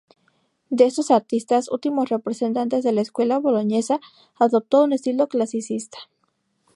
[0.71, 3.99] De estos artistas, últimos representantes de la Escuela Boloñesa,
[4.39, 5.99] adoptó un estilo clasicista.